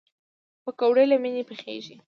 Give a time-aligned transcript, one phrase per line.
[0.63, 1.95] پکورې له مینې پخېږي